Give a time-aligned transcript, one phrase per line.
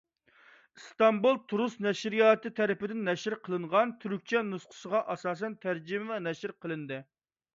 [0.77, 7.03] ئىستانبۇل «تۇرۇس نەشرىياتى» تەرىپىدىن نەشر قىلىنغان تۈركچە نۇسخىسىغا ئاساسەن تەرجىمە ۋە نەشر قىلىندى.